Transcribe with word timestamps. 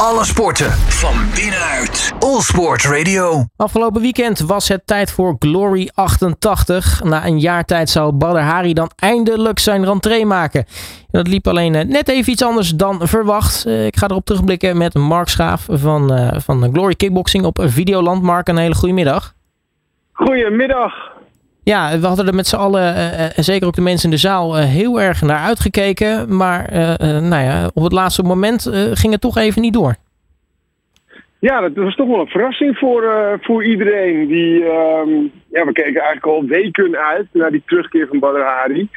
Alle 0.00 0.24
sporten 0.24 0.70
van 0.72 1.14
binnenuit. 1.34 2.12
All 2.18 2.40
Sport 2.40 2.84
Radio. 2.84 3.44
Afgelopen 3.56 4.00
weekend 4.00 4.38
was 4.38 4.68
het 4.68 4.86
tijd 4.86 5.10
voor 5.10 5.36
Glory 5.38 5.90
88. 5.94 7.04
Na 7.04 7.26
een 7.26 7.40
jaar 7.40 7.64
tijd 7.64 7.90
zou 7.90 8.12
Badr 8.12 8.38
Hari 8.38 8.72
dan 8.72 8.90
eindelijk 8.96 9.58
zijn 9.58 9.84
rentree 9.84 10.26
maken. 10.26 10.64
Dat 11.10 11.28
liep 11.28 11.46
alleen 11.46 11.74
eh, 11.74 11.84
net 11.84 12.08
even 12.08 12.32
iets 12.32 12.44
anders 12.44 12.70
dan 12.70 13.08
verwacht. 13.08 13.66
Eh, 13.66 13.86
ik 13.86 13.96
ga 13.96 14.08
erop 14.08 14.24
terugblikken 14.24 14.76
met 14.76 14.94
Mark 14.94 15.28
Schaaf 15.28 15.66
van, 15.70 16.12
uh, 16.12 16.30
van 16.36 16.70
Glory 16.72 16.94
Kickboxing 16.94 17.44
op 17.44 17.58
Videoland. 17.62 18.22
Mark, 18.22 18.48
een 18.48 18.56
hele 18.56 18.74
goede 18.74 18.94
middag. 18.94 19.34
Goedemiddag. 20.12 21.15
Ja, 21.72 21.98
we 21.98 22.06
hadden 22.06 22.26
er 22.26 22.34
met 22.34 22.46
z'n 22.46 22.56
allen, 22.56 22.94
en 23.36 23.44
zeker 23.44 23.66
ook 23.66 23.74
de 23.74 23.80
mensen 23.80 24.04
in 24.04 24.14
de 24.14 24.20
zaal, 24.20 24.56
heel 24.56 25.00
erg 25.00 25.22
naar 25.22 25.44
uitgekeken. 25.44 26.36
Maar 26.36 26.68
nou 27.22 27.42
ja, 27.42 27.70
op 27.74 27.82
het 27.82 27.92
laatste 27.92 28.22
moment 28.22 28.70
ging 28.92 29.12
het 29.12 29.20
toch 29.20 29.36
even 29.36 29.62
niet 29.62 29.72
door. 29.72 29.94
Ja, 31.38 31.60
dat 31.60 31.74
was 31.74 31.94
toch 31.94 32.08
wel 32.08 32.20
een 32.20 32.26
verrassing 32.26 32.78
voor, 32.78 33.04
voor 33.40 33.64
iedereen. 33.64 34.26
Die, 34.26 34.64
ehm, 34.64 35.10
ja, 35.50 35.64
we 35.64 35.72
keken 35.72 36.00
eigenlijk 36.00 36.26
al 36.26 36.44
weken 36.44 36.96
uit 36.96 37.26
naar 37.32 37.50
die 37.50 37.62
terugkeer 37.66 38.06
van 38.06 38.18
Badr 38.18 38.40
Hari. 38.40 38.88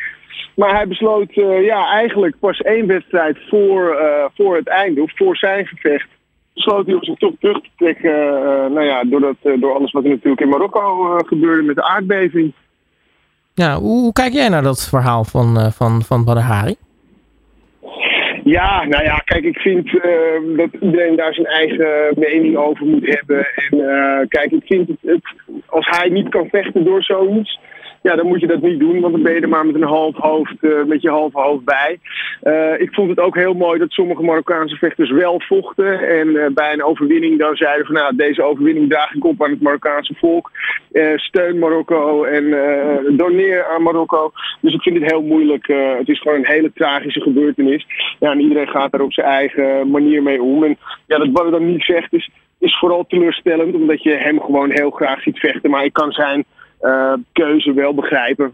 Maar 0.56 0.76
hij 0.76 0.88
besloot 0.88 1.34
ja, 1.62 1.92
eigenlijk 1.92 2.36
pas 2.40 2.62
één 2.62 2.88
wedstrijd 2.88 3.38
voor, 3.48 3.98
voor 4.36 4.56
het 4.56 4.68
einde, 4.68 5.02
of 5.02 5.12
voor 5.16 5.38
zijn 5.38 5.66
gevecht, 5.66 6.08
besloot 6.54 6.86
hij 6.86 6.96
om 6.96 7.04
zich 7.04 7.18
toch 7.18 7.34
terug 7.40 7.62
te 7.62 7.70
trekken. 7.78 8.14
nou 8.74 8.86
ja, 8.86 9.04
door, 9.04 9.20
dat, 9.20 9.60
door 9.60 9.74
alles 9.74 9.92
wat 9.92 10.04
er 10.04 10.10
natuurlijk 10.10 10.42
in 10.42 10.50
Marokko 10.50 11.18
gebeurde 11.26 11.64
met 11.64 11.76
de 11.76 11.84
aardbeving. 11.84 12.54
Ja, 13.64 13.76
hoe, 13.76 14.14
kijk 14.14 14.34
jij 14.34 14.50
naar 14.50 14.62
dat 14.64 14.90
verhaal 14.90 15.24
van, 15.24 15.58
uh, 15.58 15.72
van, 15.72 16.02
van 16.02 16.24
Badr 16.24 16.40
Hari? 16.40 16.76
Ja, 18.44 18.86
nou 18.86 19.04
ja, 19.04 19.18
kijk, 19.18 19.44
ik 19.44 19.58
vind 19.58 19.88
uh, 19.88 20.58
dat 20.58 20.70
iedereen 20.82 21.16
daar 21.16 21.34
zijn 21.34 21.48
eigen 21.48 22.14
mening 22.16 22.58
over 22.58 22.86
moet 22.86 23.08
hebben. 23.08 23.48
En 23.56 23.78
uh, 23.78 24.28
kijk, 24.28 24.52
ik 24.52 24.64
vind 24.66 24.88
het, 24.88 24.98
het, 25.02 25.34
als 25.66 25.88
hij 25.90 26.10
niet 26.10 26.30
kan 26.30 26.48
vechten 26.50 26.84
door 26.84 27.04
zoiets, 27.04 27.60
ja, 28.02 28.16
dan 28.16 28.28
moet 28.28 28.40
je 28.40 28.48
dat 28.48 28.62
niet 28.62 28.80
doen, 28.80 29.00
want 29.00 29.14
dan 29.14 29.24
ben 29.24 29.34
je 29.34 29.42
er 29.42 29.50
maar 29.50 29.66
met 29.66 29.76
een 29.76 29.84
half 29.84 30.16
hoofd, 30.16 30.56
uh, 30.62 30.84
met 30.84 31.02
je 31.02 31.10
halve 31.10 31.40
hoofd 31.40 31.66
bij. 31.66 32.00
Uh, 32.44 32.80
ik 32.80 32.94
vond 32.94 33.10
het 33.10 33.20
ook 33.20 33.36
heel 33.36 33.54
mooi 33.54 33.80
dat 33.80 33.92
sommige 33.92 34.24
Marokkaanse 34.24 34.76
vechters 34.76 35.12
wel 35.12 35.42
vochten. 35.42 36.00
En 36.00 36.28
uh, 36.28 36.46
bij 36.54 36.74
een 36.74 36.84
overwinning 36.84 37.40
dan 37.40 37.56
zeiden 37.56 37.86
van 37.86 37.96
nou, 37.96 38.16
deze 38.16 38.44
overwinning 38.44 38.90
draag 38.90 39.14
ik 39.14 39.26
op 39.26 39.44
aan 39.44 39.50
het 39.50 39.62
Marokkaanse 39.62 40.14
volk. 40.18 40.52
steun 41.16 41.60
Marokko 41.60 42.24
en 42.24 42.50
doneer 43.18 43.66
aan 43.66 43.84
Marokko. 43.84 44.32
Dus 44.62 44.74
ik 44.74 44.82
vind 44.82 45.00
het 45.00 45.12
heel 45.12 45.22
moeilijk. 45.22 45.68
het 45.98 46.10
is 46.10 46.22
gewoon 46.22 46.38
een 46.38 46.52
hele 46.52 46.72
tragische 46.74 47.22
gebeurtenis. 47.22 47.86
Ja, 48.20 48.32
en 48.32 48.40
iedereen 48.40 48.68
gaat 48.68 48.92
daar 48.92 49.02
op 49.02 49.14
zijn 49.14 49.28
eigen 49.28 49.92
manier 49.92 50.24
mee 50.24 50.42
om. 50.42 50.64
En 50.64 50.78
ja, 51.08 51.18
dat 51.18 51.30
wat 51.32 51.52
dan 51.52 51.72
niet 51.72 51.84
zegt 51.84 52.14
is, 52.14 52.30
is 52.60 52.78
vooral 52.78 53.06
teleurstellend, 53.08 53.76
omdat 53.76 54.04
je 54.04 54.12
hem 54.12 54.42
gewoon 54.42 54.72
heel 54.72 54.90
graag 54.90 55.22
ziet 55.22 55.40
vechten. 55.40 55.70
Maar 55.70 55.84
ik 55.84 55.94
kan 55.94 56.12
zijn 56.12 56.46
keuze 57.32 57.74
wel 57.74 57.94
begrijpen. 57.94 58.54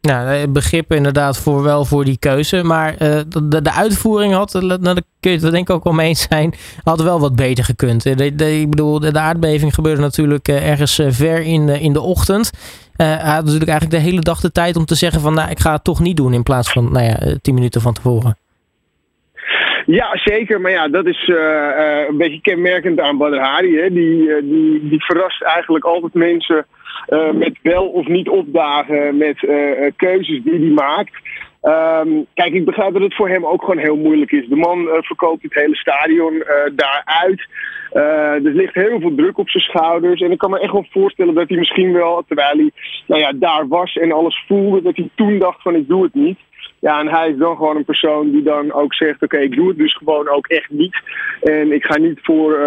Nou, 0.00 0.46
begrip 0.48 0.92
inderdaad 0.92 1.38
voor 1.38 1.62
wel 1.62 1.84
voor 1.84 2.04
die 2.04 2.18
keuze. 2.18 2.62
Maar 2.62 2.92
uh, 2.92 3.20
de, 3.44 3.72
uitvoering 3.72 4.34
had, 4.34 4.50
daar 4.80 5.02
kun 5.20 5.30
je 5.30 5.38
het 5.38 5.50
denk 5.50 5.68
ik 5.68 5.86
ook 5.86 5.92
mee 5.92 6.08
eens 6.08 6.26
zijn, 6.28 6.54
had 6.82 7.02
wel 7.02 7.20
wat 7.20 7.36
beter 7.36 7.64
gekund. 7.64 8.04
Ik 8.04 8.70
bedoel, 8.70 9.00
de, 9.00 9.18
aardbeving 9.18 9.74
gebeurde 9.74 10.00
natuurlijk 10.00 10.48
ergens 10.48 11.00
ver 11.08 11.40
in, 11.40 11.68
in 11.68 11.92
de 11.92 12.00
ochtend. 12.00 12.50
hij 12.96 13.16
had 13.16 13.44
natuurlijk 13.44 13.70
eigenlijk 13.70 14.02
de 14.02 14.10
hele 14.10 14.20
dag 14.20 14.40
de 14.40 14.52
tijd 14.52 14.76
om 14.76 14.84
te 14.84 14.94
zeggen 14.94 15.20
van, 15.20 15.34
nou, 15.34 15.50
ik 15.50 15.60
ga 15.60 15.72
het 15.72 15.84
toch 15.84 16.00
niet 16.00 16.16
doen 16.16 16.32
in 16.32 16.42
plaats 16.42 16.72
van, 16.72 16.92
nou 16.92 17.04
ja, 17.04 17.36
tien 17.42 17.54
minuten 17.54 17.80
van 17.80 17.92
tevoren. 17.92 18.36
Ja, 19.90 20.10
zeker. 20.14 20.60
Maar 20.60 20.70
ja, 20.70 20.88
dat 20.88 21.06
is 21.06 21.28
uh, 21.28 21.36
uh, 21.36 22.08
een 22.08 22.16
beetje 22.16 22.40
kenmerkend 22.40 23.00
aan 23.00 23.16
Badr 23.16 23.36
Hari. 23.36 23.76
Hè. 23.76 23.92
Die, 23.92 24.22
uh, 24.22 24.42
die, 24.42 24.88
die 24.88 25.04
verrast 25.04 25.42
eigenlijk 25.42 25.84
altijd 25.84 26.14
mensen 26.14 26.66
met 27.32 27.58
wel 27.62 27.86
of 27.86 28.06
niet 28.06 28.28
opdagen, 28.28 29.16
met 29.16 29.38
keuzes 29.96 30.42
die 30.42 30.58
hij 30.58 30.86
maakt. 30.86 31.12
Um, 31.62 32.26
kijk, 32.34 32.52
ik 32.52 32.64
begrijp 32.64 32.92
dat 32.92 33.02
het 33.02 33.14
voor 33.14 33.28
hem 33.28 33.46
ook 33.46 33.60
gewoon 33.60 33.78
heel 33.78 33.96
moeilijk 33.96 34.32
is. 34.32 34.48
De 34.48 34.56
man 34.56 34.88
verkoopt 35.00 35.42
het 35.42 35.54
hele 35.54 35.76
stadion 35.76 36.42
daaruit. 36.74 37.46
er 38.44 38.54
ligt 38.54 38.74
heel 38.74 39.00
veel 39.00 39.14
druk 39.14 39.38
op 39.38 39.50
zijn 39.50 39.64
schouders. 39.64 40.20
En 40.20 40.30
ik 40.30 40.38
kan 40.38 40.50
me 40.50 40.60
echt 40.60 40.72
wel 40.72 40.86
voorstellen 40.90 41.34
dat 41.34 41.48
hij 41.48 41.58
misschien 41.58 41.92
wel, 41.92 42.22
terwijl 42.26 42.56
hij 42.56 42.70
nou 43.06 43.20
ja, 43.20 43.32
daar 43.34 43.68
was 43.68 43.96
en 43.96 44.12
alles 44.12 44.44
voelde, 44.46 44.82
dat 44.82 44.96
hij 44.96 45.08
toen 45.14 45.38
dacht 45.38 45.62
van 45.62 45.74
ik 45.74 45.88
doe 45.88 46.02
het 46.02 46.14
niet. 46.14 46.38
Ja, 46.80 47.00
en 47.00 47.08
hij 47.08 47.30
is 47.30 47.36
dan 47.36 47.56
gewoon 47.56 47.76
een 47.76 47.84
persoon 47.84 48.30
die 48.30 48.42
dan 48.42 48.72
ook 48.72 48.94
zegt: 48.94 49.22
Oké, 49.22 49.38
ik 49.38 49.54
doe 49.54 49.68
het 49.68 49.78
dus 49.78 49.96
gewoon 49.96 50.28
ook 50.28 50.46
echt 50.46 50.70
niet. 50.70 50.96
En 51.40 51.72
ik 51.72 51.84
ga 51.84 51.98
niet 51.98 52.18
voor 52.22 52.52
uh, 52.52 52.58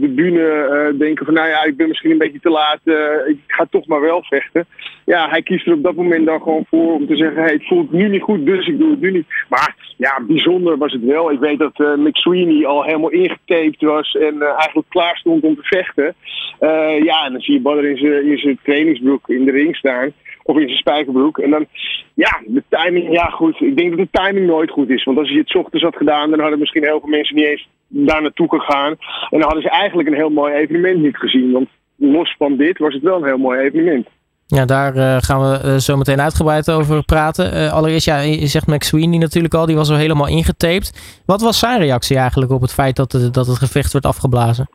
de 0.00 0.12
bühne 0.14 0.90
uh, 0.92 0.98
denken: 0.98 1.24
van 1.24 1.34
nou 1.34 1.48
ja, 1.48 1.64
ik 1.64 1.76
ben 1.76 1.88
misschien 1.88 2.10
een 2.10 2.18
beetje 2.18 2.40
te 2.40 2.50
laat, 2.50 2.80
uh, 2.84 2.96
ik 3.26 3.38
ga 3.46 3.66
toch 3.70 3.86
maar 3.86 4.00
wel 4.00 4.22
vechten. 4.22 4.66
Ja, 5.04 5.28
hij 5.28 5.42
kiest 5.42 5.66
er 5.66 5.72
op 5.72 5.82
dat 5.82 5.94
moment 5.94 6.26
dan 6.26 6.42
gewoon 6.42 6.66
voor 6.68 6.94
om 6.94 7.06
te 7.06 7.16
zeggen: 7.16 7.42
hey, 7.42 7.52
het 7.52 7.66
voelt 7.66 7.92
nu 7.92 8.08
niet 8.08 8.22
goed, 8.22 8.46
dus 8.46 8.66
ik 8.66 8.78
doe 8.78 8.90
het 8.90 9.00
nu 9.00 9.10
niet. 9.10 9.26
Maar 9.48 9.94
ja, 9.96 10.22
bijzonder 10.26 10.78
was 10.78 10.92
het 10.92 11.04
wel. 11.04 11.30
Ik 11.30 11.40
weet 11.40 11.58
dat 11.58 11.78
uh, 11.78 11.94
McSweeney 11.94 12.66
al 12.66 12.84
helemaal 12.84 13.10
ingetaped 13.10 13.80
was 13.80 14.14
en 14.14 14.42
eigenlijk 14.42 14.88
klaar 14.88 15.16
stond 15.16 15.42
om 15.42 15.56
te 15.56 15.62
vechten. 15.62 16.14
ja, 17.04 17.24
en 17.24 17.32
dan 17.32 17.40
zie 17.40 17.54
je 17.54 17.60
Badr 17.60 17.84
in 17.84 18.38
zijn 18.38 18.58
trainingsbroek 18.62 19.28
in 19.28 19.44
de 19.44 19.50
ring 19.50 19.76
staan 19.76 20.12
of 20.42 20.56
in 20.56 20.66
zijn 20.66 20.78
spijkerbroek. 20.78 21.38
En 21.38 21.50
dan, 21.50 21.66
ja, 22.14 22.42
de 22.46 22.62
timing, 22.68 23.12
ja 23.12 23.24
goed. 23.24 23.60
Ik 23.60 23.76
denk 23.76 23.90
dat 23.90 23.98
de 23.98 24.20
timing 24.20 24.46
nooit 24.46 24.70
goed 24.70 24.90
is. 24.90 25.04
Want 25.04 25.18
als 25.18 25.28
je 25.28 25.38
het 25.38 25.54
ochtends 25.54 25.84
had 25.84 25.96
gedaan, 25.96 26.30
dan 26.30 26.40
hadden 26.40 26.58
misschien 26.58 26.84
heel 26.84 27.00
veel 27.00 27.08
mensen 27.08 27.36
niet 27.36 27.46
eens 27.46 27.68
daar 27.88 28.22
naartoe 28.22 28.48
gegaan. 28.48 28.90
En 29.30 29.38
dan 29.38 29.42
hadden 29.42 29.62
ze 29.62 29.70
eigenlijk 29.70 30.08
een 30.08 30.14
heel 30.14 30.30
mooi 30.30 30.54
evenement 30.54 31.02
niet 31.02 31.16
gezien. 31.16 31.52
Want 31.52 31.68
los 31.96 32.34
van 32.38 32.56
dit 32.56 32.78
was 32.78 32.94
het 32.94 33.02
wel 33.02 33.16
een 33.16 33.24
heel 33.24 33.38
mooi 33.38 33.60
evenement. 33.60 34.06
Ja, 34.46 34.64
daar 34.64 34.96
uh, 34.96 35.16
gaan 35.18 35.40
we 35.40 35.60
uh, 35.64 35.76
zo 35.76 35.96
meteen 35.96 36.20
uitgebreid 36.20 36.70
over 36.70 37.04
praten. 37.04 37.54
Uh, 37.54 37.72
allereerst, 37.72 38.06
ja, 38.06 38.18
je 38.20 38.46
zegt 38.46 38.66
McSweeney 38.66 39.18
natuurlijk 39.18 39.54
al, 39.54 39.66
die 39.66 39.76
was 39.76 39.90
al 39.90 39.96
helemaal 39.96 40.28
ingetaped. 40.28 41.20
Wat 41.26 41.40
was 41.40 41.58
zijn 41.58 41.78
reactie 41.78 42.16
eigenlijk 42.16 42.52
op 42.52 42.60
het 42.60 42.72
feit 42.72 42.96
dat, 42.96 43.10
dat 43.32 43.46
het 43.46 43.58
gevecht 43.58 43.92
werd 43.92 44.06
afgeblazen? 44.06 44.68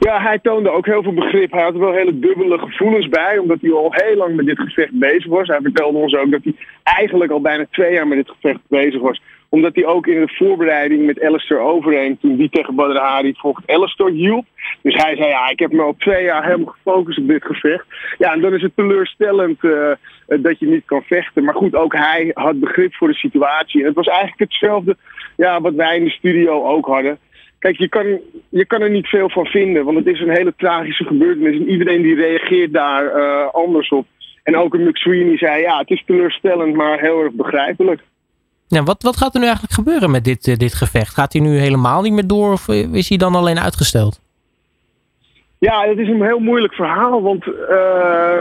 Ja, 0.00 0.20
hij 0.20 0.38
toonde 0.38 0.70
ook 0.70 0.86
heel 0.86 1.02
veel 1.02 1.14
begrip. 1.14 1.52
Hij 1.52 1.62
had 1.62 1.74
er 1.74 1.80
wel 1.80 1.92
hele 1.92 2.18
dubbele 2.18 2.58
gevoelens 2.58 3.08
bij, 3.08 3.38
omdat 3.38 3.60
hij 3.60 3.72
al 3.72 3.92
heel 3.94 4.16
lang 4.16 4.36
met 4.36 4.46
dit 4.46 4.58
gevecht 4.58 4.92
bezig 4.92 5.26
was. 5.26 5.48
Hij 5.48 5.60
vertelde 5.62 5.98
ons 5.98 6.14
ook 6.14 6.30
dat 6.30 6.44
hij 6.44 6.54
eigenlijk 6.82 7.32
al 7.32 7.40
bijna 7.40 7.66
twee 7.70 7.92
jaar 7.92 8.06
met 8.06 8.18
dit 8.18 8.30
gevecht 8.30 8.60
bezig 8.68 9.00
was. 9.00 9.22
Omdat 9.48 9.74
hij 9.74 9.86
ook 9.86 10.06
in 10.06 10.20
de 10.20 10.32
voorbereiding 10.34 11.06
met 11.06 11.22
Alistair 11.22 11.60
overheen, 11.60 12.18
toen 12.18 12.36
die 12.36 12.50
tegen 12.50 12.74
Badr 12.74 12.98
Hari 12.98 13.34
vocht, 13.36 13.66
Alistair 13.66 14.10
hielp. 14.10 14.44
Dus 14.82 14.94
hij 14.94 15.16
zei, 15.16 15.28
ja, 15.28 15.48
ik 15.48 15.58
heb 15.58 15.72
me 15.72 15.82
al 15.82 15.94
twee 15.98 16.24
jaar 16.24 16.44
helemaal 16.44 16.74
gefocust 16.82 17.18
op 17.18 17.28
dit 17.28 17.44
gevecht. 17.44 17.86
Ja, 18.18 18.32
en 18.32 18.40
dan 18.40 18.54
is 18.54 18.62
het 18.62 18.76
teleurstellend 18.76 19.64
uh, 19.64 19.90
dat 20.26 20.58
je 20.58 20.66
niet 20.66 20.84
kan 20.84 21.02
vechten. 21.02 21.44
Maar 21.44 21.54
goed, 21.54 21.74
ook 21.74 21.94
hij 21.94 22.30
had 22.34 22.60
begrip 22.60 22.94
voor 22.94 23.08
de 23.08 23.14
situatie. 23.14 23.80
En 23.80 23.86
het 23.86 23.96
was 23.96 24.06
eigenlijk 24.06 24.50
hetzelfde 24.50 24.96
ja, 25.36 25.60
wat 25.60 25.74
wij 25.74 25.96
in 25.96 26.04
de 26.04 26.10
studio 26.10 26.64
ook 26.64 26.86
hadden. 26.86 27.18
Kijk, 27.60 27.78
je 27.78 27.88
kan, 27.88 28.20
je 28.48 28.66
kan 28.66 28.80
er 28.80 28.90
niet 28.90 29.06
veel 29.06 29.30
van 29.30 29.46
vinden, 29.46 29.84
want 29.84 29.96
het 29.96 30.06
is 30.06 30.20
een 30.20 30.36
hele 30.36 30.54
tragische 30.56 31.04
gebeurtenis. 31.04 31.56
En 31.56 31.68
iedereen 31.68 32.02
die 32.02 32.14
reageert 32.14 32.72
daar 32.72 33.04
uh, 33.04 33.46
anders 33.52 33.88
op. 33.88 34.06
En 34.42 34.56
ook 34.56 34.74
een 34.74 34.88
McSweeney 34.88 35.36
zei, 35.36 35.60
ja, 35.60 35.78
het 35.78 35.90
is 35.90 36.02
teleurstellend, 36.06 36.74
maar 36.74 37.00
heel 37.00 37.22
erg 37.22 37.32
begrijpelijk. 37.32 38.00
Ja, 38.66 38.82
wat, 38.82 39.02
wat 39.02 39.16
gaat 39.16 39.34
er 39.34 39.40
nu 39.40 39.46
eigenlijk 39.46 39.74
gebeuren 39.74 40.10
met 40.10 40.24
dit, 40.24 40.46
uh, 40.46 40.56
dit 40.56 40.74
gevecht? 40.74 41.14
Gaat 41.14 41.32
hij 41.32 41.42
nu 41.42 41.58
helemaal 41.58 42.02
niet 42.02 42.12
meer 42.12 42.26
door 42.26 42.52
of 42.52 42.68
is 42.68 43.08
hij 43.08 43.18
dan 43.18 43.34
alleen 43.34 43.58
uitgesteld? 43.58 44.20
Ja, 45.60 45.88
het 45.88 45.98
is 45.98 46.08
een 46.08 46.24
heel 46.24 46.38
moeilijk 46.38 46.74
verhaal, 46.74 47.22
want 47.22 47.46
uh, 47.46 48.36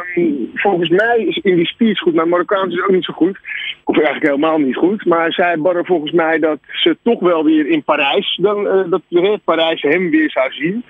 volgens 0.53 0.89
mij 0.89 1.25
is 1.27 1.37
in 1.37 1.55
die 1.55 1.65
speech 1.65 1.99
goed, 1.99 2.13
maar 2.13 2.27
Marokkaans 2.27 2.73
is 2.73 2.81
ook 2.81 2.89
niet 2.89 3.03
zo 3.03 3.13
goed. 3.13 3.39
Of 3.83 3.95
eigenlijk 3.95 4.25
helemaal 4.25 4.57
niet 4.57 4.75
goed. 4.75 5.05
Maar 5.05 5.31
zei 5.31 5.61
Badr 5.61 5.83
volgens 5.83 6.11
mij 6.11 6.39
dat 6.39 6.59
ze 6.71 6.97
toch 7.03 7.19
wel 7.19 7.43
weer 7.43 7.67
in 7.67 7.83
Parijs, 7.83 8.39
dan, 8.41 8.65
uh, 8.65 8.89
dat 8.89 9.01
de 9.07 9.39
Parijs 9.43 9.81
hem 9.81 10.09
weer 10.09 10.31
zou 10.31 10.51
zien. 10.51 10.83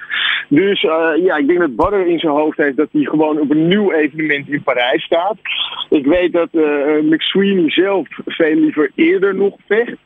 Dus 0.48 0.84
uh, 0.84 1.12
ja, 1.24 1.36
ik 1.36 1.48
denk 1.48 1.60
dat 1.60 1.76
Badr 1.76 1.96
in 1.96 2.20
zijn 2.20 2.34
hoofd 2.34 2.58
heeft 2.58 2.78
dat 2.78 2.90
hij 2.92 3.04
gewoon 3.04 3.40
op 3.40 3.50
een 3.50 3.68
nieuw 3.68 3.92
evenement 3.92 4.50
in 4.50 4.64
Parijs 4.64 5.04
staat. 5.04 5.38
Ik 5.90 6.06
weet 6.06 6.34
dat 6.34 6.50
McSweeney 7.04 7.72
zelf 7.72 8.08
veel 8.26 8.56
liever 8.56 8.92
eerder 8.96 9.36
nog 9.36 9.56
vecht. 9.68 9.98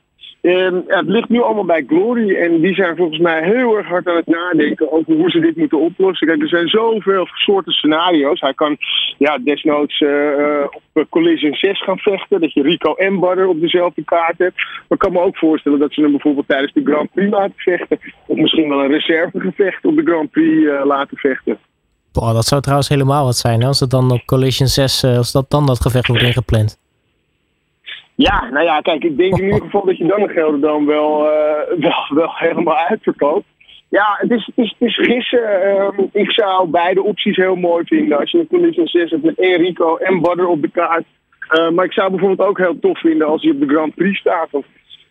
Um, 0.45 0.84
het 0.88 1.07
ligt 1.07 1.30
nu 1.30 1.42
allemaal 1.42 1.66
bij 1.66 1.84
Glory 1.88 2.36
en 2.36 2.62
die 2.62 2.74
zijn 2.74 2.95
volgens 2.95 3.19
mij 3.19 3.44
heel 3.44 3.78
erg 3.78 3.88
hard 3.88 4.07
aan 4.07 4.16
het 4.16 4.28
nadenken 4.28 4.92
over 4.92 5.13
hoe 5.13 5.30
ze 5.30 5.40
dit 5.40 5.56
moeten 5.56 5.80
oplossen. 5.80 6.28
Kijk, 6.28 6.42
er 6.42 6.48
zijn 6.48 6.68
zoveel 6.68 7.28
soorten 7.34 7.74
scenario's. 7.74 8.40
Hij 8.40 8.54
kan 8.54 8.78
ja, 9.18 9.38
desnoods 9.38 10.00
uh, 10.00 10.66
op 10.94 11.10
Collision 11.10 11.54
6 11.54 11.84
gaan 11.84 11.98
vechten, 11.98 12.42
dat 12.42 12.54
je 12.54 12.62
Rico 12.62 12.94
en 12.94 13.19
Badder 13.19 13.48
op 13.48 13.62
dezelfde 13.62 14.04
kaart 14.04 14.38
hebt. 14.38 14.56
Maar 14.56 14.86
ik 14.90 14.98
kan 14.98 15.12
me 15.12 15.22
ook 15.22 15.38
voorstellen 15.38 15.80
dat 15.80 15.94
ze 15.94 16.01
hem 16.01 16.12
bijvoorbeeld 16.12 16.48
tijdens 16.48 16.74
de 16.74 16.81
Grand 16.84 17.12
Prix 17.12 17.31
laten 17.31 17.54
vechten. 17.56 18.00
Of 18.28 18.38
misschien 18.38 18.69
wel 18.69 18.84
een 18.84 18.92
reservegevecht 18.92 19.86
op 19.86 19.96
de 19.96 20.04
Grand 20.06 20.31
Prix 20.31 20.68
laten 20.84 21.18
vechten. 21.18 21.57
Boah, 22.12 22.34
dat 22.34 22.46
zou 22.46 22.62
trouwens 22.62 22.89
helemaal 22.89 23.25
wat 23.25 23.38
zijn 23.38 23.63
als 23.63 23.80
het 23.80 23.89
dan 23.89 24.12
op 24.12 24.25
Collision 24.25 24.68
6, 24.68 25.04
als 25.04 25.31
dat 25.31 25.50
dan 25.50 25.66
dat 25.66 25.81
gevecht 25.81 26.07
wordt 26.07 26.24
ingepland. 26.24 26.83
Ja, 28.15 28.50
nou 28.50 28.65
ja, 28.65 28.80
kijk, 28.80 29.04
ik 29.04 29.18
denk 29.18 29.38
in 29.38 29.44
ieder 29.44 29.62
geval 29.62 29.86
dat 29.86 29.98
je 29.98 30.06
dan 30.06 30.21
de 30.21 30.30
Gelderdoom 30.30 30.86
wel, 30.86 31.25
uh, 31.25 31.80
wel, 31.80 32.06
wel 32.10 32.31
helemaal 32.33 32.77
uitverkoopt. 32.77 33.45
Ja, 33.89 34.18
het 34.19 34.31
is, 34.31 34.45
het 34.45 34.65
is, 34.65 34.75
het 34.77 34.88
is 34.89 34.95
gissen. 34.95 35.62
Ehm, 35.62 36.01
ik 36.12 36.31
zou 36.31 36.68
beide 36.68 37.04
opties 37.04 37.36
heel 37.36 37.56
mooi 37.56 37.83
vinden. 37.86 38.19
Als 38.19 38.31
je 38.31 38.39
een 38.39 38.48
Collision 38.48 38.88
6 38.88 39.12
hebt 39.12 39.24
met 39.24 39.39
Enrico 39.39 39.95
en 39.95 40.21
Badder 40.21 40.48
op 40.48 40.62
de 40.62 40.69
kaart. 40.69 41.06
Uh, 41.51 41.69
maar 41.69 41.86
ik 41.86 41.94
zou 41.94 42.10
bijvoorbeeld 42.10 42.50
ook 42.50 42.57
heel 42.57 42.80
tof 42.80 43.00
vinden 43.00 43.27
als 43.27 43.42
hij 43.42 43.51
op 43.51 43.60
de 43.60 43.68
Grand 43.68 43.95
Prix 43.95 44.19
staat. 44.19 44.48
Of, 44.51 44.65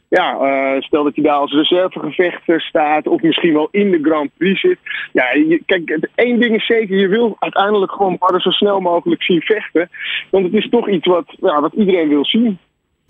ja, 0.08 0.38
uh, 0.40 0.81
stel 0.82 1.04
dat 1.04 1.14
je 1.14 1.22
daar 1.22 1.37
als 1.37 1.52
reservegevechter 1.52 2.60
staat 2.60 3.06
of 3.06 3.22
misschien 3.22 3.52
wel 3.52 3.69
in 3.70 3.90
de 3.90 3.99
Grand 4.02 4.31
Prix 4.37 4.60
zit. 4.60 4.78
Ja, 5.12 5.32
je, 5.32 5.62
kijk, 5.66 6.08
één 6.14 6.40
ding 6.40 6.54
is 6.54 6.66
zeker, 6.66 6.96
je 6.96 7.08
wil 7.08 7.37
uiteindelijk 7.38 7.93
gewoon 7.93 8.16
Badder 8.19 8.40
zo 8.40 8.50
snel 8.50 8.81
mogelijk 8.81 9.22
zien 9.22 9.40
vechten. 9.40 9.90
Want 10.31 10.44
het 10.44 10.54
is 10.54 10.69
toch 10.69 10.88
iets 10.88 11.06
wat, 11.06 11.34
ja, 11.40 11.60
wat 11.60 11.72
iedereen 11.72 12.08
wil 12.08 12.25
zien. 12.25 12.58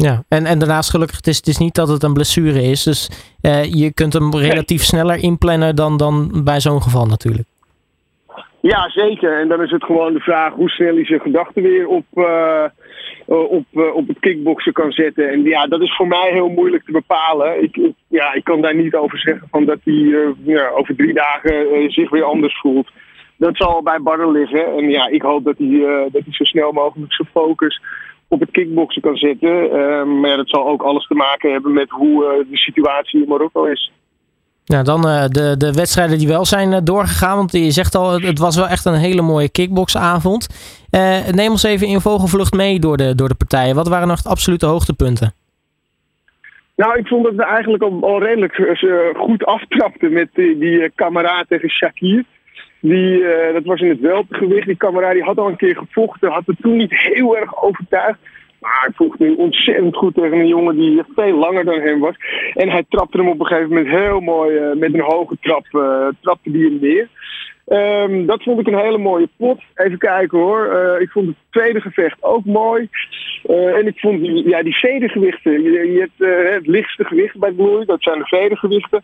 Ja, 0.08 0.22
en, 0.28 0.46
en 0.46 0.58
daarnaast 0.58 0.90
gelukkig, 0.90 1.16
het 1.16 1.26
is, 1.26 1.36
het 1.36 1.46
is 1.46 1.58
niet 1.58 1.74
dat 1.74 1.88
het 1.88 2.02
een 2.02 2.12
blessure 2.12 2.62
is. 2.62 2.82
Dus 2.82 3.10
uh, 3.42 3.64
je 3.64 3.92
kunt 3.94 4.12
hem 4.12 4.34
relatief 4.34 4.82
sneller 4.82 5.22
inplannen 5.22 5.76
dan, 5.76 5.96
dan 5.96 6.40
bij 6.44 6.60
zo'n 6.60 6.82
geval 6.82 7.06
natuurlijk. 7.06 7.48
Ja, 8.60 8.90
zeker. 8.90 9.40
En 9.40 9.48
dan 9.48 9.62
is 9.62 9.70
het 9.70 9.84
gewoon 9.84 10.12
de 10.12 10.20
vraag 10.20 10.52
hoe 10.52 10.68
snel 10.68 10.94
hij 10.94 11.04
zijn 11.04 11.20
gedachten 11.20 11.62
weer 11.62 11.86
op, 11.86 12.04
uh, 12.14 12.64
op, 13.26 13.64
uh, 13.72 13.94
op 13.94 14.08
het 14.08 14.18
kickboksen 14.18 14.72
kan 14.72 14.92
zetten. 14.92 15.30
En 15.30 15.42
ja, 15.42 15.66
dat 15.66 15.80
is 15.80 15.96
voor 15.96 16.06
mij 16.06 16.30
heel 16.32 16.48
moeilijk 16.48 16.84
te 16.84 16.92
bepalen. 16.92 17.62
Ik, 17.62 17.76
ik 17.76 17.94
ja, 18.08 18.32
ik 18.32 18.44
kan 18.44 18.60
daar 18.60 18.76
niet 18.76 18.94
over 18.94 19.18
zeggen 19.18 19.48
van 19.50 19.64
dat 19.64 19.78
hij 19.84 20.34
ja, 20.44 20.68
over 20.68 20.96
drie 20.96 21.14
dagen 21.14 21.90
zich 21.92 22.10
weer 22.10 22.24
anders 22.24 22.60
voelt. 22.60 22.90
Dat 23.36 23.56
zal 23.56 23.82
bij 23.82 24.00
Barre 24.00 24.30
liggen. 24.30 24.66
En 24.76 24.90
ja, 24.90 25.08
ik 25.08 25.22
hoop 25.22 25.44
dat 25.44 25.58
hij, 25.58 26.08
dat 26.12 26.22
hij 26.24 26.32
zo 26.32 26.44
snel 26.44 26.72
mogelijk 26.72 27.12
zijn 27.12 27.28
focus 27.32 27.80
op 28.32 28.40
het 28.40 28.50
kickboksen 28.50 29.02
kan 29.02 29.16
zitten. 29.16 29.64
Uh, 29.64 30.04
maar 30.04 30.30
ja, 30.30 30.36
dat 30.36 30.48
zal 30.48 30.66
ook 30.66 30.82
alles 30.82 31.06
te 31.06 31.14
maken 31.14 31.52
hebben 31.52 31.72
met 31.72 31.90
hoe 31.90 32.24
uh, 32.24 32.50
de 32.50 32.58
situatie 32.58 33.22
in 33.22 33.28
Marokko 33.28 33.64
is. 33.64 33.92
Nou, 34.66 34.84
dan 34.84 35.06
uh, 35.06 35.24
de, 35.26 35.54
de 35.56 35.72
wedstrijden 35.72 36.18
die 36.18 36.28
wel 36.28 36.44
zijn 36.44 36.84
doorgegaan. 36.84 37.36
Want 37.36 37.52
je 37.52 37.70
zegt 37.70 37.94
al, 37.94 38.20
het 38.20 38.38
was 38.38 38.56
wel 38.56 38.68
echt 38.68 38.84
een 38.84 38.94
hele 38.94 39.22
mooie 39.22 39.50
kickboxavond. 39.50 40.48
neem 41.30 41.50
ons 41.50 41.62
even 41.62 41.86
in 41.86 42.00
vogelvlucht 42.00 42.54
mee 42.54 42.78
door 42.78 42.96
de, 42.96 43.14
door 43.14 43.28
de 43.28 43.34
partijen. 43.34 43.74
Wat 43.74 43.88
waren 43.88 44.08
nog 44.08 44.22
de 44.22 44.28
absolute 44.28 44.66
hoogtepunten? 44.66 45.34
Nou, 46.76 46.98
ik 46.98 47.06
vond 47.06 47.24
dat 47.24 47.34
we 47.34 47.44
eigenlijk 47.44 47.82
al, 47.82 47.98
al 48.02 48.22
redelijk 48.22 48.54
goed 49.16 49.44
aftrapten 49.44 50.12
met 50.12 50.28
die, 50.34 50.58
die 50.58 50.90
kameraad 50.94 51.48
tegen 51.48 51.68
Shakir. 51.70 52.24
Die, 52.82 53.18
uh, 53.18 53.52
dat 53.52 53.64
was 53.64 53.80
in 53.80 53.88
het 53.88 54.00
weltergewicht. 54.00 54.66
Die 54.66 54.76
kameraad 54.76 55.12
die 55.12 55.22
had 55.22 55.38
al 55.38 55.48
een 55.48 55.56
keer 55.56 55.76
gevochten. 55.76 56.30
Had 56.30 56.46
het 56.46 56.56
toen 56.60 56.76
niet 56.76 56.92
heel 56.98 57.36
erg 57.36 57.62
overtuigd. 57.62 58.18
Maar 58.60 58.80
hij 58.80 58.90
vocht 58.94 59.18
nu 59.18 59.34
ontzettend 59.34 59.96
goed 59.96 60.14
tegen 60.14 60.38
een 60.38 60.46
jongen 60.46 60.76
die 60.76 61.02
veel 61.14 61.38
langer 61.38 61.64
dan 61.64 61.80
hem 61.80 62.00
was. 62.00 62.14
En 62.54 62.70
hij 62.70 62.84
trapte 62.88 63.18
hem 63.18 63.28
op 63.28 63.40
een 63.40 63.46
gegeven 63.46 63.68
moment 63.68 63.88
heel 63.88 64.20
mooi 64.20 64.58
uh, 64.58 64.76
met 64.76 64.94
een 64.94 65.00
hoge 65.00 65.36
trap. 65.40 65.66
Uh, 65.72 66.08
trapte 66.20 66.50
die 66.50 66.64
hem 66.64 66.78
neer. 66.80 67.08
Um, 67.66 68.26
dat 68.26 68.42
vond 68.42 68.60
ik 68.60 68.66
een 68.66 68.78
hele 68.78 68.98
mooie 68.98 69.28
pot. 69.36 69.60
Even 69.74 69.98
kijken 69.98 70.38
hoor. 70.38 70.66
Ik 71.00 71.10
vond 71.10 71.26
het 71.26 71.36
tweede 71.50 71.80
gevecht 71.80 72.22
ook 72.22 72.44
mooi. 72.44 72.88
Uh, 73.46 73.76
en 73.76 73.86
ik 73.86 73.98
vond 73.98 74.20
die, 74.20 74.48
ja, 74.48 74.62
die 74.62 74.76
vedergewichten. 74.76 75.62
Je, 75.62 75.70
je 75.70 75.98
hebt 75.98 76.46
uh, 76.46 76.52
het 76.52 76.66
lichtste 76.66 77.04
gewicht 77.04 77.38
bij 77.38 77.52
Glory, 77.56 77.84
dat 77.84 78.02
zijn 78.02 78.18
de 78.18 78.26
vedergewichten. 78.26 79.02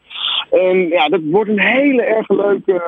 En 0.51 0.89
ja, 0.89 1.09
dat 1.09 1.21
wordt 1.25 1.51
een 1.51 1.61
hele 1.61 2.03
erg 2.03 2.29
leuke 2.29 2.83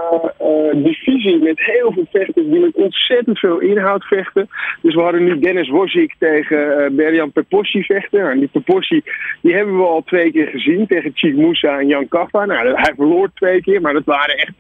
divisie 0.75 1.39
met 1.39 1.61
heel 1.61 1.93
veel 1.93 2.07
vechters 2.11 2.47
die 2.47 2.61
met 2.61 2.75
ontzettend 2.75 3.39
veel 3.39 3.59
inhoud 3.59 4.05
vechten. 4.05 4.49
Dus 4.83 4.95
we 4.95 5.01
hadden 5.01 5.25
nu 5.25 5.39
Dennis 5.39 5.69
Wozzik 5.69 6.15
tegen 6.19 6.97
Berjan 6.97 7.33
Pepossi 7.33 7.83
vechten. 7.83 8.31
En 8.31 8.39
die 8.39 8.49
Pepossi 8.53 9.03
die 9.43 9.55
hebben 9.55 9.77
we 9.77 9.83
al 9.83 10.03
twee 10.03 10.33
keer 10.33 10.47
gezien 10.47 10.87
tegen 10.87 11.11
Chief 11.15 11.35
Moussa 11.35 11.79
en 11.79 11.87
Jan 11.87 12.09
Kaffa. 12.09 12.45
Nou, 12.45 12.75
hij 12.75 12.93
verloor 12.97 13.31
twee 13.35 13.63
keer, 13.63 13.81
maar 13.81 13.93
dat 13.93 14.05
waren 14.05 14.37
echt 14.37 14.53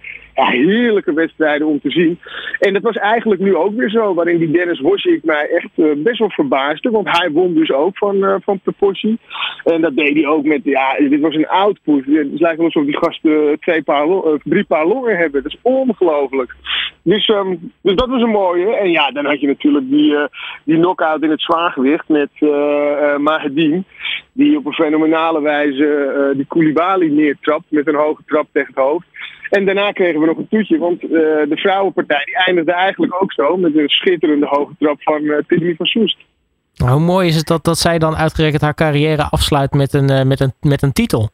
heerlijke 0.46 1.12
wedstrijden 1.12 1.66
om 1.66 1.80
te 1.80 1.90
zien. 1.90 2.18
En 2.58 2.72
dat 2.72 2.82
was 2.82 2.96
eigenlijk 2.96 3.40
nu 3.40 3.56
ook 3.56 3.74
weer 3.74 3.90
zo, 3.90 4.14
waarin 4.14 4.38
die 4.38 4.50
Dennis 4.50 4.80
Wozzik 4.80 5.24
mij 5.24 5.48
echt 5.48 5.70
uh, 5.76 5.92
best 5.96 6.18
wel 6.18 6.30
verbaasde. 6.30 6.90
Want 6.90 7.18
hij 7.18 7.30
won 7.30 7.54
dus 7.54 7.72
ook 7.72 7.98
van, 7.98 8.16
uh, 8.16 8.34
van 8.42 8.60
Proportie. 8.60 9.18
En 9.64 9.80
dat 9.80 9.96
deed 9.96 10.14
hij 10.14 10.26
ook 10.26 10.44
met, 10.44 10.60
ja, 10.64 10.96
dit 10.96 11.20
was 11.20 11.34
een 11.34 11.48
output. 11.48 12.04
Het 12.06 12.40
lijkt 12.40 12.56
wel 12.56 12.66
alsof 12.66 12.84
die 12.84 12.96
gasten 12.96 13.58
twee 13.60 13.82
paar, 13.82 14.06
uh, 14.06 14.22
drie 14.44 14.64
paar 14.64 14.86
longen 14.86 15.16
hebben. 15.16 15.42
Dat 15.42 15.52
is 15.52 15.58
ongelooflijk. 15.62 16.54
Dus, 17.02 17.28
um, 17.28 17.72
dus 17.82 17.94
dat 17.94 18.08
was 18.08 18.22
een 18.22 18.30
mooie. 18.30 18.76
En 18.76 18.90
ja, 18.90 19.10
dan 19.10 19.24
had 19.24 19.40
je 19.40 19.46
natuurlijk 19.46 19.90
die, 19.90 20.16
die 20.64 20.76
knockout 20.76 21.22
in 21.22 21.30
het 21.30 21.40
zwaargewicht 21.40 22.08
met 22.08 22.30
Mahedin. 23.18 23.84
Die 24.32 24.56
op 24.56 24.66
een 24.66 24.72
fenomenale 24.72 25.42
wijze 25.42 26.32
die 26.36 26.46
Koulibaly 26.46 27.08
neertrapt 27.08 27.64
met 27.68 27.86
een 27.86 27.94
hoge 27.94 28.22
trap 28.26 28.46
tegen 28.52 28.74
het 28.74 28.84
hoofd. 28.84 29.06
En 29.50 29.64
daarna 29.64 29.92
kregen 29.92 30.20
we 30.20 30.26
nog 30.26 30.36
een 30.36 30.48
toetje, 30.48 30.78
want 30.78 31.02
uh, 31.02 31.10
de 31.10 31.56
vrouwenpartij 31.56 32.24
die 32.24 32.36
eindigde 32.36 32.72
eigenlijk 32.72 33.22
ook 33.22 33.32
zo 33.32 33.56
met 33.56 33.76
een 33.76 33.88
schitterende 33.88 34.46
hoge 34.46 34.72
trap 34.78 35.02
van 35.02 35.22
uh, 35.22 35.36
Tidney 35.46 35.74
van 35.74 35.86
Soest. 35.86 36.18
Nou, 36.74 36.92
hoe 36.92 37.00
mooi 37.00 37.28
is 37.28 37.36
het 37.36 37.46
dat, 37.46 37.64
dat 37.64 37.78
zij 37.78 37.98
dan 37.98 38.16
uitgerekend 38.16 38.62
haar 38.62 38.74
carrière 38.74 39.22
afsluit 39.30 39.72
met 39.72 39.94
een, 39.94 40.10
uh, 40.10 40.22
met 40.22 40.40
een, 40.40 40.52
met 40.60 40.82
een 40.82 40.92
titel? 40.92 41.28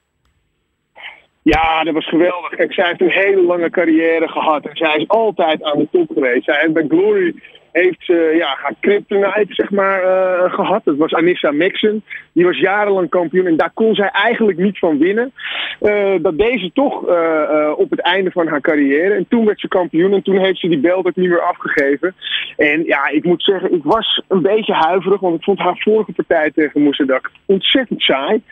Ja, 1.42 1.84
dat 1.84 1.94
was 1.94 2.08
geweldig. 2.08 2.50
Kijk, 2.50 2.72
zij 2.72 2.86
heeft 2.86 3.00
een 3.00 3.10
hele 3.10 3.42
lange 3.42 3.70
carrière 3.70 4.28
gehad 4.28 4.66
en 4.66 4.76
zij 4.76 4.96
is 4.96 5.08
altijd 5.08 5.62
aan 5.62 5.78
de 5.78 5.88
top 5.92 6.10
geweest. 6.14 6.44
Zij 6.44 6.58
heeft 6.60 6.72
bij 6.72 6.86
Glory 6.88 7.34
heeft 7.82 8.04
ze 8.04 8.34
ja, 8.38 8.56
haar 8.62 8.74
kryptonite 8.80 9.54
zeg 9.54 9.70
maar, 9.70 10.02
uh, 10.04 10.54
gehad. 10.54 10.84
Dat 10.84 10.96
was 10.96 11.12
Anissa 11.12 11.50
Maxon. 11.50 12.02
Die 12.32 12.44
was 12.44 12.58
jarenlang 12.58 13.08
kampioen 13.08 13.46
en 13.46 13.56
daar 13.56 13.70
kon 13.74 13.94
zij 13.94 14.08
eigenlijk 14.08 14.58
niet 14.58 14.78
van 14.78 14.98
winnen. 14.98 15.32
Uh, 15.80 16.14
dat 16.20 16.38
deed 16.38 16.60
ze 16.60 16.70
toch 16.72 17.08
uh, 17.08 17.72
op 17.76 17.90
het 17.90 18.00
einde 18.00 18.30
van 18.30 18.48
haar 18.48 18.60
carrière. 18.60 19.14
En 19.14 19.26
toen 19.28 19.44
werd 19.44 19.60
ze 19.60 19.68
kampioen 19.68 20.12
en 20.12 20.22
toen 20.22 20.38
heeft 20.38 20.58
ze 20.58 20.68
die 20.68 20.78
belt 20.78 21.06
ook 21.06 21.16
niet 21.16 21.28
meer 21.28 21.40
afgegeven. 21.40 22.14
En 22.56 22.84
ja, 22.84 23.08
ik 23.08 23.24
moet 23.24 23.42
zeggen, 23.42 23.72
ik 23.72 23.84
was 23.84 24.22
een 24.28 24.42
beetje 24.42 24.72
huiverig, 24.72 25.20
want 25.20 25.36
ik 25.36 25.44
vond 25.44 25.58
haar 25.58 25.78
vorige 25.78 26.12
partij 26.12 26.50
tegen 26.50 26.82
Moesadak 26.82 27.30
ontzettend 27.46 28.02
saai. 28.02 28.42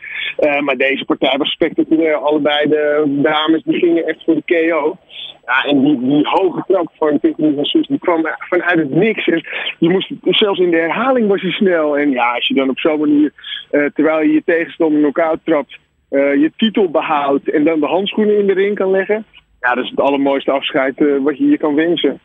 maar 0.59 0.77
deze 0.77 1.05
partij 1.05 1.37
was 1.37 1.51
spectaculair. 1.51 2.15
Allebei 2.15 2.69
de 2.69 3.03
dames 3.07 3.63
die 3.63 3.79
gingen 3.79 4.05
echt 4.05 4.23
voor 4.23 4.35
de 4.35 4.69
KO. 4.69 4.97
Ja, 5.45 5.63
en 5.63 5.83
die, 5.83 5.99
die 5.99 6.27
hoge 6.27 6.63
trap 6.67 6.87
van 6.97 7.19
Tiffany 7.19 7.53
van 7.55 7.65
Soes, 7.65 7.87
die 7.87 7.99
kwam 7.99 8.27
vanuit 8.37 8.77
het 8.77 8.95
niks. 8.95 9.27
En 9.27 9.43
je 9.79 9.89
moest, 9.89 10.11
zelfs 10.21 10.59
in 10.59 10.71
de 10.71 10.77
herhaling 10.77 11.27
was 11.27 11.41
hij 11.41 11.51
snel. 11.51 11.97
En 11.97 12.09
ja, 12.09 12.33
als 12.33 12.47
je 12.47 12.53
dan 12.53 12.69
op 12.69 12.79
zo'n 12.79 12.99
manier, 12.99 13.33
uh, 13.71 13.85
terwijl 13.93 14.21
je 14.21 14.33
je 14.33 14.43
tegenstander 14.45 14.99
knock-out 14.99 15.39
trapt, 15.43 15.77
uh, 16.09 16.35
je 16.35 16.51
titel 16.57 16.89
behoudt 16.89 17.49
en 17.49 17.63
dan 17.63 17.79
de 17.79 17.85
handschoenen 17.85 18.39
in 18.39 18.47
de 18.47 18.53
ring 18.53 18.75
kan 18.75 18.91
leggen. 18.91 19.25
Ja, 19.61 19.73
dat 19.73 19.83
is 19.83 19.89
het 19.89 19.99
allermooiste 19.99 20.51
afscheid 20.51 20.99
uh, 20.99 21.23
wat 21.23 21.37
je 21.37 21.45
je 21.45 21.57
kan 21.57 21.75
wensen. 21.75 22.19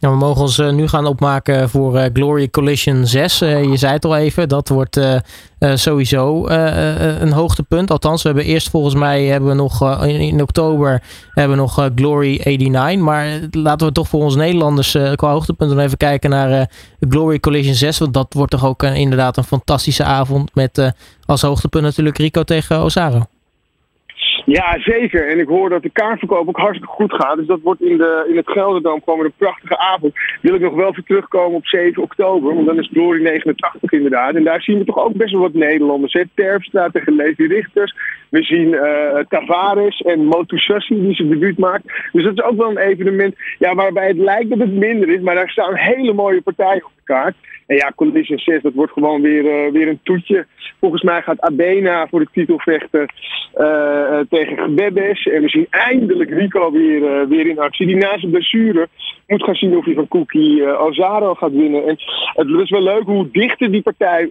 Ja, 0.00 0.10
we 0.10 0.16
mogen 0.16 0.42
ons 0.42 0.58
uh, 0.58 0.70
nu 0.70 0.88
gaan 0.88 1.06
opmaken 1.06 1.68
voor 1.68 1.96
uh, 1.96 2.04
Glory 2.12 2.50
Collision 2.50 3.06
6. 3.06 3.42
Uh, 3.42 3.64
je 3.64 3.76
zei 3.76 3.92
het 3.92 4.04
al 4.04 4.16
even, 4.16 4.48
dat 4.48 4.68
wordt 4.68 5.00
sowieso 5.58 6.46
een 6.48 7.32
hoogtepunt. 7.32 7.90
Althans, 7.90 8.22
we 8.22 8.28
hebben 8.28 8.46
eerst 8.46 8.70
volgens 8.70 8.94
mij 8.94 9.24
hebben 9.24 9.48
we 9.48 9.54
nog 9.54 10.04
in, 10.04 10.42
oktober 10.42 11.02
hebben 11.32 11.56
we 11.56 11.62
nog 11.62 11.90
Glory 11.94 12.40
89. 12.44 12.98
Maar 13.04 13.40
laten 13.50 13.86
we 13.86 13.92
toch 13.92 14.08
voor 14.08 14.22
ons 14.22 14.36
Nederlanders 14.36 14.96
qua 15.14 15.30
hoogtepunten 15.30 15.78
even 15.78 15.96
kijken 15.96 16.30
naar 16.30 16.70
Glory 17.00 17.40
Collision 17.40 17.74
6. 17.74 17.98
Want 17.98 18.14
dat 18.14 18.32
wordt 18.34 18.50
toch 18.50 18.64
ook 18.64 18.82
inderdaad 18.82 19.36
een 19.36 19.44
fantastische 19.44 20.04
avond 20.04 20.54
met 20.54 20.92
als 21.24 21.42
hoogtepunt 21.42 21.84
natuurlijk 21.84 22.18
Rico 22.18 22.42
tegen 22.42 22.82
Osaro. 22.82 23.26
Ja, 24.48 24.78
zeker. 24.80 25.28
En 25.28 25.38
ik 25.38 25.48
hoor 25.48 25.68
dat 25.68 25.82
de 25.82 25.90
kaartverkoop 25.90 26.48
ook 26.48 26.56
hartstikke 26.56 26.94
goed 26.94 27.14
gaat. 27.14 27.36
Dus 27.36 27.46
dat 27.46 27.60
wordt 27.62 27.80
in, 27.80 27.96
de, 27.96 28.26
in 28.28 28.36
het 28.36 28.50
Gelderdoom 28.50 29.04
komen 29.04 29.24
een 29.24 29.32
prachtige 29.36 29.78
avond. 29.78 30.14
Wil 30.40 30.54
ik 30.54 30.60
nog 30.60 30.74
wel 30.74 30.92
weer 30.92 31.04
terugkomen 31.04 31.56
op 31.56 31.66
7 31.66 32.02
oktober. 32.02 32.54
Want 32.54 32.66
dan 32.66 32.78
is 32.78 32.90
Glory 32.92 33.22
89 33.22 33.92
inderdaad. 33.92 34.34
En 34.34 34.44
daar 34.44 34.62
zien 34.62 34.78
we 34.78 34.84
toch 34.84 34.98
ook 34.98 35.12
best 35.12 35.32
wel 35.32 35.40
wat 35.40 35.52
Nederlanders. 35.52 36.12
Hè? 36.12 36.22
Terpstra 36.34 36.88
tegen 36.88 37.16
Levi 37.16 37.46
Richters. 37.46 37.94
We 38.28 38.42
zien 38.42 38.68
uh, 38.68 39.18
Tavares 39.28 40.00
en 40.00 40.24
Motusassi 40.24 41.00
die 41.00 41.14
zijn 41.14 41.28
debuut 41.28 41.58
maakt. 41.58 41.84
Dus 42.12 42.24
dat 42.24 42.32
is 42.32 42.44
ook 42.44 42.56
wel 42.56 42.70
een 42.70 42.78
evenement 42.78 43.34
ja, 43.58 43.74
waarbij 43.74 44.08
het 44.08 44.18
lijkt 44.18 44.50
dat 44.50 44.58
het 44.58 44.72
minder 44.72 45.08
is. 45.08 45.20
Maar 45.20 45.34
daar 45.34 45.50
staan 45.50 45.74
hele 45.74 46.12
mooie 46.12 46.42
partijen 46.42 46.84
op 46.84 46.92
de 46.96 47.02
kaart. 47.04 47.36
En 47.68 47.76
ja, 47.76 47.92
Collision 47.96 48.38
6, 48.38 48.62
dat 48.62 48.74
wordt 48.74 48.92
gewoon 48.92 49.22
weer, 49.22 49.44
uh, 49.44 49.72
weer 49.72 49.88
een 49.88 50.00
toetje. 50.02 50.46
Volgens 50.80 51.02
mij 51.02 51.22
gaat 51.22 51.40
Abena 51.40 52.06
voor 52.06 52.20
de 52.20 52.28
titel 52.32 52.58
vechten 52.58 53.12
uh, 53.56 54.20
tegen 54.30 54.58
Gebebes. 54.58 55.26
En 55.26 55.42
we 55.42 55.48
zien 55.48 55.66
eindelijk 55.70 56.30
Rico 56.30 56.72
weer, 56.72 57.28
weer 57.28 57.46
in 57.46 57.58
actie. 57.58 57.86
Die 57.86 57.96
na 57.96 58.18
zijn 58.18 58.30
blessure 58.30 58.88
moet 59.26 59.42
gaan 59.42 59.54
zien 59.54 59.76
of 59.76 59.84
hij 59.84 59.94
van 59.94 60.08
Cookie 60.08 60.78
Ozaro 60.78 61.34
gaat 61.34 61.52
winnen. 61.52 61.86
En 61.86 61.98
het 62.34 62.48
is 62.48 62.70
wel 62.70 62.82
leuk 62.82 63.02
hoe 63.02 63.30
dichter 63.32 63.70
die 63.70 63.82
partij 63.82 64.30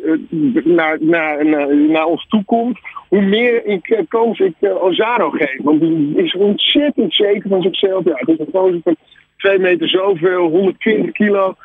naar, 0.63 0.97
naar, 1.01 1.45
naar, 1.75 2.05
ons 2.05 2.27
toe 2.27 2.43
komt. 2.45 2.79
Hoe 3.07 3.21
meer 3.21 3.65
ik 3.65 4.03
kans 4.07 4.39
ik 4.39 4.53
Ozaro 4.59 5.29
geef. 5.29 5.57
Want 5.63 5.81
die 5.81 6.13
is 6.15 6.35
ontzettend 6.35 7.13
zeker 7.13 7.49
van 7.49 7.61
zichzelf. 7.61 8.03
Ja, 8.03 8.13
het 8.15 8.29
is 8.29 8.39
een 8.39 8.49
gozer 8.51 8.79
van 8.83 8.95
2 9.37 9.59
meter 9.59 9.89
zoveel, 9.89 10.49
120 10.49 11.11
kilo. 11.11 11.55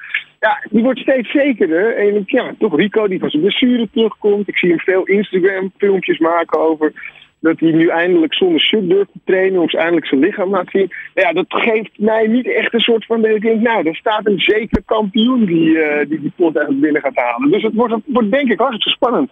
Ja, 0.42 0.66
die 0.70 0.82
wordt 0.82 1.00
steeds 1.00 1.30
zekerder. 1.30 1.96
En 1.96 2.22
ja, 2.26 2.54
toch 2.58 2.76
Rico 2.76 3.08
die 3.08 3.18
van 3.18 3.30
zijn 3.30 3.42
blessure 3.42 3.88
terugkomt. 3.92 4.49
Ik 4.49 4.58
zie 4.58 4.68
hem 4.68 4.78
veel 4.78 5.04
Instagram 5.04 5.72
filmpjes 5.78 6.18
maken 6.18 6.61
over 6.61 6.92
dat 7.40 7.61
hij 7.61 7.70
nu 7.70 7.88
eindelijk 7.88 8.34
zonder 8.34 8.61
shirt 8.61 8.88
durft 8.88 9.12
te 9.12 9.18
trainen 9.25 9.61
of 9.61 9.75
eindelijk 9.75 10.06
zijn 10.06 10.20
lichaam 10.20 10.50
laat 10.50 10.70
zien. 10.70 10.92
Ja, 11.14 11.32
dat 11.32 11.46
geeft 11.49 11.99
mij 11.99 12.26
niet 12.26 12.46
echt 12.46 12.75
een 12.75 12.80
soort 12.80 13.06
van 13.06 13.25
ik 13.25 13.42
denk, 13.42 13.61
nou, 13.61 13.88
er 13.88 13.96
staat 13.96 14.26
een 14.26 14.40
zeker 14.40 14.82
kampioen 14.84 15.44
die 15.44 15.68
uh, 15.68 15.99
die, 16.08 16.20
die 16.20 16.32
pot 16.37 16.56
eigenlijk 16.56 16.80
binnen 16.84 17.02
gaat 17.02 17.25
halen. 17.25 17.50
Dus 17.50 17.62
het 17.62 17.75
wordt, 17.75 17.94
het 17.94 18.02
wordt 18.06 18.30
denk 18.30 18.50
ik 18.50 18.58
hartstikke 18.58 18.99
spannend. 18.99 19.30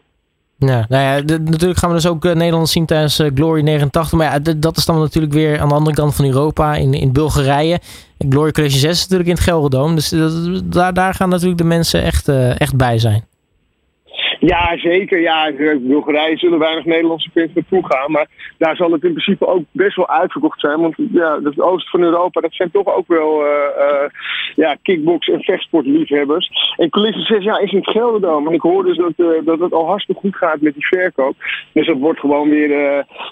Nou 0.61 0.85
ja, 0.89 1.37
natuurlijk 1.39 1.79
gaan 1.79 1.89
we 1.89 1.95
dus 1.95 2.07
ook 2.07 2.25
uh, 2.25 2.35
Nederland 2.35 2.69
zien 2.69 2.87
tijdens 2.87 3.21
uh, 3.21 3.31
Glory 3.35 3.63
89. 3.63 4.19
Maar 4.19 4.33
ja, 4.33 4.55
dat 4.57 4.77
is 4.77 4.85
dan 4.85 4.99
natuurlijk 4.99 5.33
weer 5.33 5.61
aan 5.61 5.69
de 5.69 5.75
andere 5.75 5.97
kant 5.97 6.15
van 6.15 6.25
Europa, 6.25 6.75
in, 6.75 6.95
in 6.95 7.13
Bulgarije. 7.13 7.81
Glory 8.29 8.51
College 8.51 8.79
6 8.79 8.91
is 8.91 9.01
natuurlijk 9.01 9.29
in 9.29 9.35
het 9.35 9.45
Gelredome. 9.45 9.95
Dus 9.95 10.15
daar, 10.65 10.95
daar 10.95 11.15
gaan 11.15 11.29
natuurlijk 11.29 11.59
de 11.59 11.65
mensen 11.65 12.03
echt, 12.03 12.29
echt 12.59 12.77
bij 12.77 12.99
zijn. 12.99 13.25
Ja, 14.41 14.77
zeker. 14.79 15.21
Ja, 15.21 15.47
in 15.47 15.87
Bulgarije 15.87 16.37
zullen 16.37 16.59
weinig 16.59 16.85
Nederlandse 16.85 17.31
fans 17.31 17.51
naartoe 17.55 17.87
gaan. 17.87 18.11
Maar 18.11 18.27
daar 18.59 18.77
zal 18.77 18.93
het 18.93 19.05
in 19.05 19.13
principe 19.13 19.47
ook 19.47 19.65
best 19.71 19.97
wel 19.97 20.09
uitverkocht 20.09 20.61
zijn. 20.61 20.81
Want 20.81 20.95
ja, 20.97 21.41
het 21.43 21.61
oosten 21.61 21.91
van 21.91 22.03
Europa, 22.03 22.41
dat 22.41 22.55
zijn 22.55 22.71
toch 22.71 22.87
ook 22.87 23.09
wel 23.09 23.47
uh, 23.47 23.51
uh, 23.79 24.09
ja, 24.57 24.77
kickbox- 24.83 25.29
en 25.29 25.43
vechtsportliefhebbers. 25.43 26.51
En 26.77 26.91
Coulisse 26.91 27.21
6 27.21 27.45
ja, 27.45 27.59
is 27.59 27.73
in 27.73 27.79
het 27.79 27.91
Gelderdoom. 27.91 28.47
En 28.47 28.53
ik 28.53 28.61
hoor 28.61 28.85
dus 28.85 28.97
dat, 28.97 29.13
uh, 29.17 29.45
dat 29.45 29.61
het 29.61 29.73
al 29.73 29.87
hartstikke 29.87 30.21
goed 30.21 30.37
gaat 30.37 30.61
met 30.61 30.75
die 30.75 30.87
verkoop. 30.87 31.37
Dus 31.73 31.87
dat 31.87 31.99
wordt 31.99 32.21
gewoon 32.21 32.49
weer, 32.49 32.71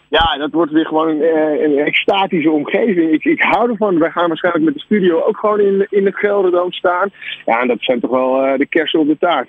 ja, 0.08 0.36
dat 0.38 0.52
wordt 0.52 0.72
weer 0.72 0.86
gewoon 0.86 1.08
een, 1.08 1.64
een 1.64 1.78
extatische 1.78 2.50
omgeving. 2.50 3.12
Ik, 3.12 3.24
ik 3.24 3.42
hou 3.42 3.70
ervan. 3.70 3.98
Wij 3.98 4.10
gaan 4.10 4.28
waarschijnlijk 4.28 4.64
met 4.64 4.74
de 4.74 4.80
studio 4.80 5.20
ook 5.20 5.38
gewoon 5.38 5.60
in, 5.60 5.86
in 5.90 6.06
het 6.06 6.16
Gelderdoom 6.16 6.72
staan. 6.72 7.10
Ja, 7.44 7.60
en 7.60 7.68
dat 7.68 7.80
zijn 7.80 8.00
toch 8.00 8.10
wel 8.10 8.56
de 8.56 8.66
kersen 8.66 9.00
op 9.00 9.06
de 9.06 9.18
taart. 9.18 9.48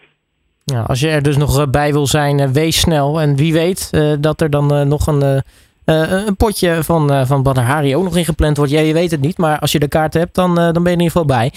Ja, 0.69 0.81
als 0.81 0.99
je 0.99 1.07
er 1.07 1.23
dus 1.23 1.37
nog 1.37 1.69
bij 1.69 1.91
wil 1.91 2.07
zijn, 2.07 2.53
wees 2.53 2.79
snel. 2.79 3.21
En 3.21 3.35
wie 3.35 3.53
weet 3.53 3.89
dat 4.19 4.41
er 4.41 4.49
dan 4.49 4.87
nog 4.87 5.07
een, 5.07 5.43
een 5.85 6.35
potje 6.35 6.83
van, 6.83 7.27
van 7.27 7.43
Badr 7.43 7.59
Hari 7.59 7.95
ook 7.95 8.03
nog 8.03 8.17
ingepland 8.17 8.57
wordt. 8.57 8.71
Ja, 8.71 8.79
je 8.79 8.93
weet 8.93 9.11
het 9.11 9.21
niet, 9.21 9.37
maar 9.37 9.59
als 9.59 9.71
je 9.71 9.79
de 9.79 9.87
kaart 9.87 10.13
hebt, 10.13 10.35
dan, 10.35 10.55
dan 10.55 10.73
ben 10.73 10.83
je 10.83 10.97
in 10.97 11.03
ieder 11.03 11.11
geval 11.11 11.25
bij. 11.25 11.51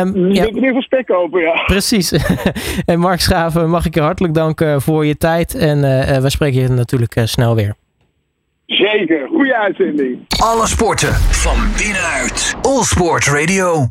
Um, 0.00 0.28
je 0.28 0.34
ja. 0.34 0.42
bent 0.42 0.48
in 0.48 0.54
ieder 0.54 0.62
geval 0.62 0.82
spek 0.82 1.06
kopen, 1.06 1.40
ja. 1.40 1.62
Precies. 1.66 2.12
en 2.84 2.98
Mark 2.98 3.20
Schaven, 3.20 3.70
mag 3.70 3.86
ik 3.86 3.94
je 3.94 4.00
hartelijk 4.00 4.34
danken 4.34 4.82
voor 4.82 5.06
je 5.06 5.16
tijd. 5.16 5.54
En 5.54 5.78
uh, 5.78 6.16
we 6.16 6.30
spreken 6.30 6.60
je 6.60 6.68
natuurlijk 6.68 7.16
uh, 7.16 7.24
snel 7.24 7.54
weer. 7.54 7.74
Zeker, 8.66 9.28
goede 9.28 9.56
uitzending. 9.56 10.18
Alle 10.28 10.66
sporten 10.66 11.14
van 11.14 11.56
binnenuit. 11.76 12.56
All 12.62 12.82
Sport 12.82 13.26
Radio. 13.26 13.88